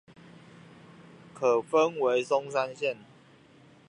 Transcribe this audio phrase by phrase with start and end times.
[1.31, 2.95] 可分為松山線